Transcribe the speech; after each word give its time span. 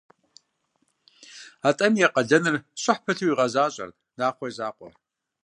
Атӏэми 1.67 2.01
и 2.05 2.07
къалэныр 2.13 2.55
щӏыхь 2.81 3.01
пылъу 3.03 3.29
игъэзащӏэрт 3.31 3.95
Нахъуэ 4.17 4.47
и 4.49 4.53
закъуэ. 4.57 4.89